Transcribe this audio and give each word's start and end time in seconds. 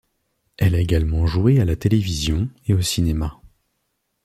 Elle 0.57 0.73
a 0.73 0.79
également 0.79 1.27
joué 1.27 1.59
à 1.61 1.65
la 1.65 1.75
télévision 1.75 2.49
et 2.65 2.73
au 2.73 2.81
cinéma. 2.81 3.39